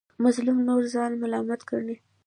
مظلوم 0.23 0.57
نور 0.67 0.83
ځان 0.93 1.11
ملامت 1.21 1.61
ګڼي. 1.69 1.95